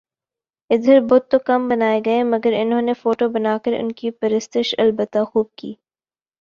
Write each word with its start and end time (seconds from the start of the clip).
ادھر 0.69 0.99
بت 1.09 1.23
تو 1.31 1.37
کم 1.45 1.67
بنائےگئے 1.69 2.23
مگر 2.23 2.53
انہوں 2.55 2.81
نے 2.81 2.93
فوٹو 3.01 3.29
بنا 3.29 3.57
کر 3.63 3.73
انکی 3.73 4.11
پرستش 4.19 4.75
البتہ 4.77 5.23
خو 5.29 5.43
ب 5.43 5.55
کی 5.57 5.73